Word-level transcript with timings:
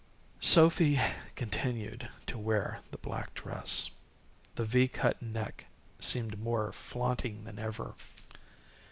Sophy 0.39 0.99
continued 1.35 2.09
to 2.25 2.35
wear 2.35 2.79
the 2.89 2.97
black 2.97 3.35
dress. 3.35 3.91
The 4.55 4.65
V 4.65 4.87
cut 4.87 5.21
neck 5.21 5.67
seemed 5.99 6.39
more 6.41 6.71
flaunting 6.73 7.43
than 7.43 7.59
ever. 7.59 7.93